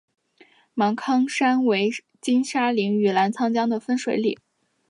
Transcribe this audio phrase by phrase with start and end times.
[0.73, 4.35] 芒康山为金沙江与澜沧江的分水岭。